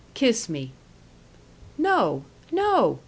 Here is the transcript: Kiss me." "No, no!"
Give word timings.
Kiss 0.15 0.49
me." 0.49 0.71
"No, 1.77 2.23
no!" 2.51 2.97